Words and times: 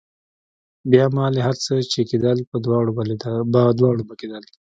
بيا 0.91 1.05
مالې 1.15 1.41
هر 1.47 1.55
څه 1.63 1.73
چې 1.91 2.01
کېدل 2.09 2.37
په 2.49 2.57
دواړو 2.65 4.01
به 4.07 4.15
کېدل. 4.19 4.43